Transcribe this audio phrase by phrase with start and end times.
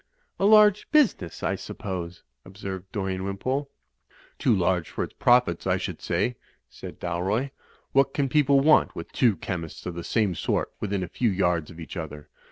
[0.39, 3.69] "A large business, I suppose," observed Dorian Wimpole.
[4.39, 6.37] "Too large for its profits, I should say,"
[6.71, 7.51] said Dal roy.
[7.91, 11.69] "What can people want with two chemists of the same sort within a few yards
[11.69, 12.29] of each other?